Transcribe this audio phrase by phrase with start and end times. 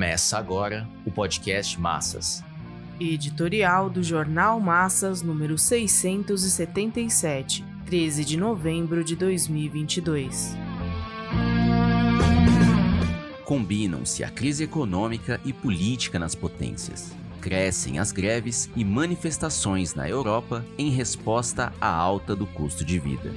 [0.00, 2.42] Começa agora o podcast Massas.
[2.98, 10.56] Editorial do Jornal Massas número 677, 13 de novembro de 2022.
[13.44, 17.12] Combinam-se a crise econômica e política nas potências.
[17.42, 23.30] Crescem as greves e manifestações na Europa em resposta à alta do custo de vida.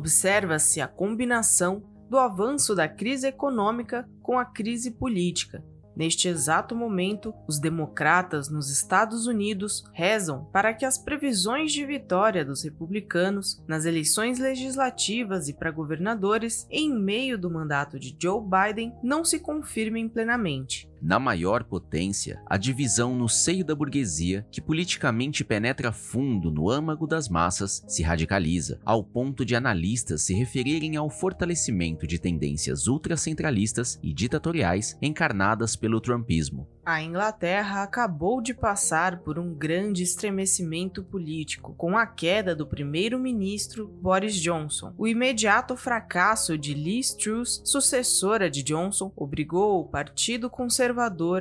[0.00, 5.62] Observa-se a combinação do avanço da crise econômica com a crise política.
[5.94, 12.44] Neste exato momento, os democratas nos Estados Unidos rezam para que as previsões de vitória
[12.44, 18.94] dos republicanos nas eleições legislativas e para governadores em meio do mandato de Joe Biden
[19.02, 20.89] não se confirmem plenamente.
[21.02, 27.06] Na maior potência, a divisão no seio da burguesia, que politicamente penetra fundo no âmago
[27.06, 33.98] das massas, se radicaliza, ao ponto de analistas se referirem ao fortalecimento de tendências ultracentralistas
[34.02, 36.68] e ditatoriais encarnadas pelo trumpismo.
[36.84, 43.86] A Inglaterra acabou de passar por um grande estremecimento político com a queda do primeiro-ministro
[43.86, 44.92] Boris Johnson.
[44.98, 50.89] O imediato fracasso de Liz Truss, sucessora de Johnson, obrigou o Partido Conservador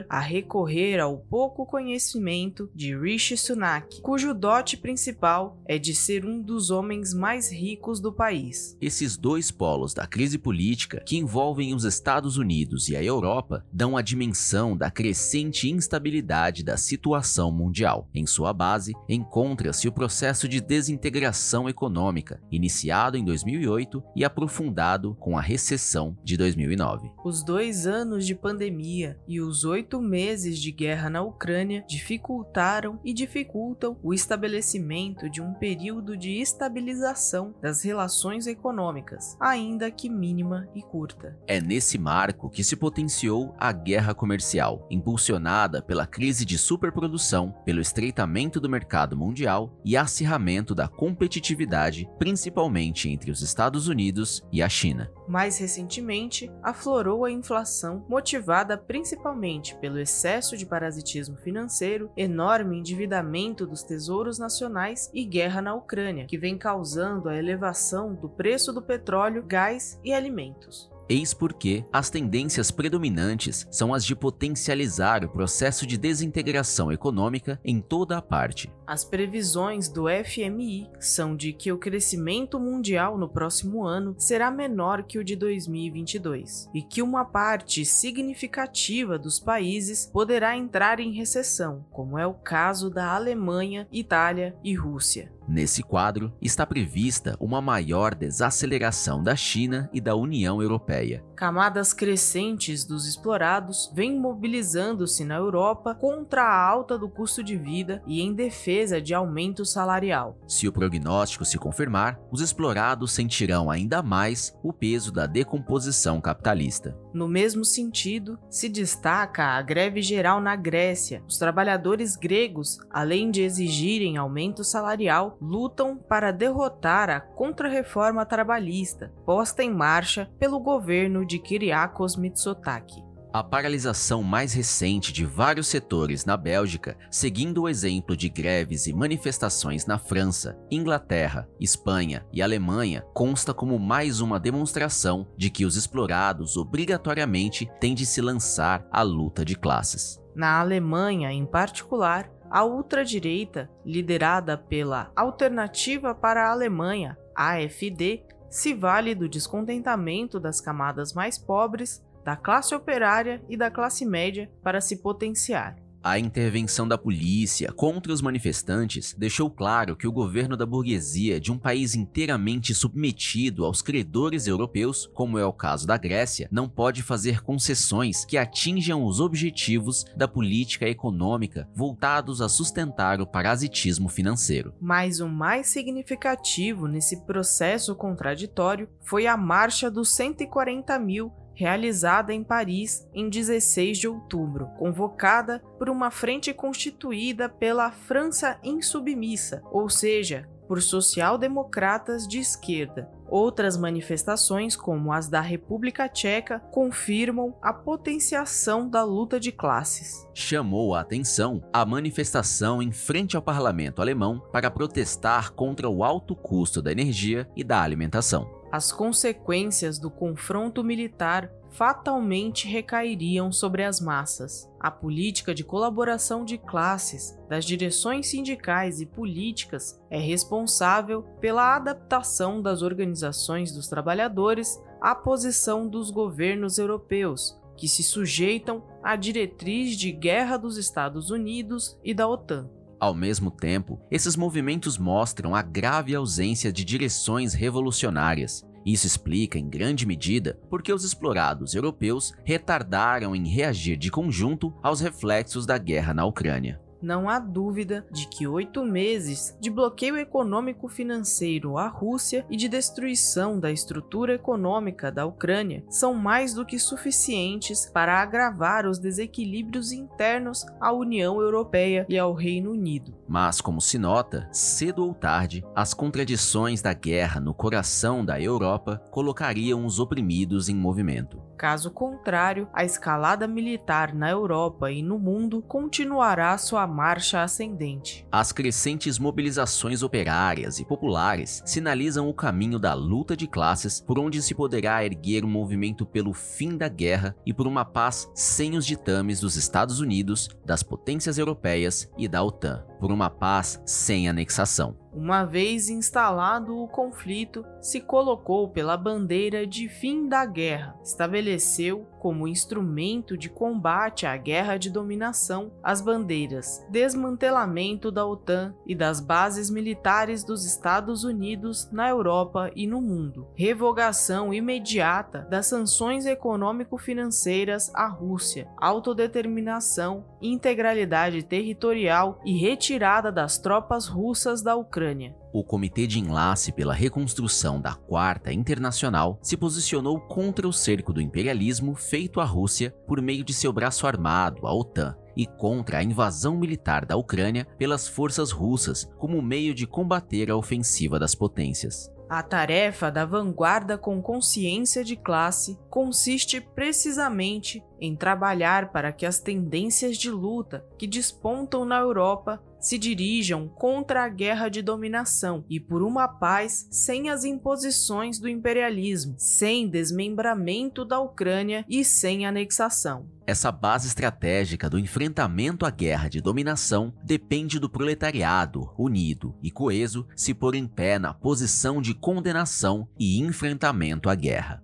[0.09, 6.41] a recorrer ao pouco conhecimento de Rishi Sunak, cujo dote principal é de ser um
[6.41, 8.77] dos homens mais ricos do país.
[8.81, 13.95] Esses dois polos da crise política que envolvem os Estados Unidos e a Europa dão
[13.97, 18.07] a dimensão da crescente crescente instabilidade da situação mundial.
[18.13, 25.37] Em sua base, encontra-se o processo de desintegração econômica, iniciado em 2008 e aprofundado com
[25.37, 27.11] a recessão de 2009.
[27.23, 33.13] Os dois anos de pandemia e os oito meses de guerra na Ucrânia dificultaram e
[33.13, 40.81] dificultam o estabelecimento de um período de estabilização das relações econômicas, ainda que mínima e
[40.81, 41.37] curta.
[41.47, 47.53] É nesse marco que se potenciou a guerra comercial, impulsionada impulsionada pela crise de superprodução,
[47.65, 54.61] pelo estreitamento do mercado mundial e acirramento da competitividade, principalmente entre os Estados Unidos e
[54.61, 55.11] a China.
[55.27, 59.28] Mais recentemente, aflorou a inflação, motivada principalmente
[59.75, 66.37] pelo excesso de parasitismo financeiro, enorme endividamento dos tesouros nacionais e guerra na Ucrânia, que
[66.37, 70.89] vem causando a elevação do preço do petróleo, gás e alimentos.
[71.09, 77.81] Eis porque as tendências predominantes são as de potencializar o processo de desintegração econômica em
[77.81, 78.71] toda a parte.
[78.85, 85.01] As previsões do FMI são de que o crescimento mundial no próximo ano será menor
[85.01, 91.87] que o de 2022 e que uma parte significativa dos países poderá entrar em recessão,
[91.89, 95.38] como é o caso da Alemanha, Itália e Rússia.
[95.49, 101.25] Nesse quadro, está prevista uma maior desaceleração da China e da União Europeia.
[101.35, 108.03] Camadas crescentes dos explorados vêm mobilizando-se na Europa contra a alta do custo de vida
[108.05, 110.37] e em defesa de aumento salarial.
[110.47, 116.95] Se o prognóstico se confirmar, os explorados sentirão ainda mais o peso da decomposição capitalista.
[117.11, 121.23] No mesmo sentido, se destaca a greve geral na Grécia.
[121.27, 129.63] Os trabalhadores gregos, além de exigirem aumento salarial, lutam para derrotar a contra-reforma trabalhista posta
[129.63, 133.09] em marcha pelo governo de Kyriakos Mitsotakis.
[133.31, 138.93] A paralisação mais recente de vários setores na Bélgica, seguindo o exemplo de greves e
[138.93, 145.75] manifestações na França, Inglaterra, Espanha e Alemanha, consta como mais uma demonstração de que os
[145.75, 150.19] explorados obrigatoriamente têm de se lançar à luta de classes.
[150.35, 159.13] Na Alemanha, em particular, a ultradireita, liderada pela Alternativa para a Alemanha, AFD, se vale
[159.13, 164.97] do descontentamento das camadas mais pobres, da classe operária e da classe média para se
[164.97, 165.75] potenciar.
[166.01, 171.51] A intervenção da polícia contra os manifestantes deixou claro que o governo da burguesia de
[171.51, 177.03] um país inteiramente submetido aos credores europeus, como é o caso da Grécia, não pode
[177.03, 184.73] fazer concessões que atinjam os objetivos da política econômica voltados a sustentar o parasitismo financeiro.
[184.79, 191.29] Mas o mais significativo nesse processo contraditório foi a marcha dos 140 mil
[191.59, 199.61] realizada em Paris em 16 de outubro, convocada por uma frente constituída pela França insubmissa,
[199.69, 203.09] ou seja, por social-democratas de esquerda.
[203.27, 210.25] Outras manifestações, como as da República Tcheca, confirmam a potenciação da luta de classes.
[210.33, 216.35] Chamou a atenção a manifestação em frente ao parlamento alemão para protestar contra o alto
[216.35, 218.58] custo da energia e da alimentação.
[218.71, 224.69] As consequências do confronto militar fatalmente recairiam sobre as massas.
[224.79, 232.61] A política de colaboração de classes das direções sindicais e políticas é responsável pela adaptação
[232.61, 240.11] das organizações dos trabalhadores à posição dos governos europeus, que se sujeitam à diretriz de
[240.11, 242.69] guerra dos Estados Unidos e da OTAN.
[242.99, 248.67] Ao mesmo tempo, esses movimentos mostram a grave ausência de direções revolucionárias.
[248.85, 254.99] Isso explica, em grande medida, porque os explorados europeus retardaram em reagir de conjunto aos
[254.99, 261.77] reflexos da guerra na Ucrânia não há dúvida de que oito meses de bloqueio econômico-financeiro
[261.77, 267.85] à Rússia e de destruição da estrutura econômica da Ucrânia são mais do que suficientes
[267.85, 273.13] para agravar os desequilíbrios internos à União Europeia e ao Reino Unido.
[273.27, 279.01] Mas, como se nota, cedo ou tarde, as contradições da guerra no coração da Europa
[279.11, 281.48] colocariam os oprimidos em movimento.
[281.59, 288.25] Caso contrário, a escalada militar na Europa e no mundo continuará sua marcha ascendente.
[288.31, 294.41] As crescentes mobilizações operárias e populares sinalizam o caminho da luta de classes por onde
[294.41, 298.85] se poderá erguer um movimento pelo fim da guerra e por uma paz sem os
[298.85, 304.95] ditames dos Estados Unidos, das potências europeias e da OTAN, por uma paz sem anexação.
[305.11, 312.47] Uma vez instalado o conflito, se colocou pela bandeira de fim da guerra, estabeleceu como
[312.47, 319.69] instrumento de combate à guerra de dominação as bandeiras desmantelamento da OTAN e das bases
[319.69, 328.07] militares dos Estados Unidos na Europa e no mundo, revogação imediata das sanções econômico-financeiras à
[328.07, 332.88] Rússia, autodeterminação, integralidade territorial e retirada
[333.31, 335.35] das tropas russas da Ucrânia.
[335.53, 341.21] O Comitê de Enlace pela Reconstrução da Quarta Internacional se posicionou contra o cerco do
[341.21, 346.03] imperialismo feito à Rússia por meio de seu braço armado, a OTAN, e contra a
[346.03, 352.11] invasão militar da Ucrânia pelas forças russas como meio de combater a ofensiva das potências.
[352.29, 359.39] A tarefa da vanguarda com consciência de classe consiste precisamente em trabalhar para que as
[359.39, 365.79] tendências de luta que despontam na Europa se dirijam contra a guerra de dominação e
[365.79, 373.27] por uma paz sem as imposições do imperialismo, sem desmembramento da Ucrânia e sem anexação.
[373.45, 380.25] Essa base estratégica do enfrentamento à guerra de dominação depende do proletariado unido e coeso
[380.35, 384.83] se pôr em pé na posição de condenação e enfrentamento à guerra.